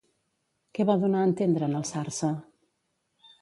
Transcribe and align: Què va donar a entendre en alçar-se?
Què 0.77 0.85
va 0.89 0.95
donar 1.03 1.19
a 1.23 1.27
entendre 1.33 1.67
en 1.73 1.77
alçar-se? 1.81 2.31